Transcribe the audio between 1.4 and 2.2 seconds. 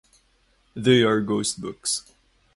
books.